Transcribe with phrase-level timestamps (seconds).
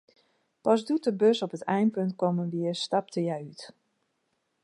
[0.63, 3.61] Pas doe't de bus op it einpunt kommen wie, stapte hja út.